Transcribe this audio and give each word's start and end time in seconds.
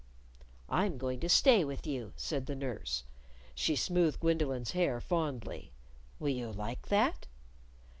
"I'm 0.67 0.97
going 0.97 1.19
to 1.19 1.29
stay 1.29 1.63
with 1.63 1.85
you," 1.85 2.13
said 2.15 2.47
the 2.47 2.55
nurse. 2.55 3.03
She 3.53 3.75
smoothed 3.75 4.19
Gwendolyn's 4.19 4.71
hair 4.71 4.99
fondly. 4.99 5.73
"Will 6.17 6.29
you 6.29 6.51
like 6.51 6.87
that?" 6.87 7.27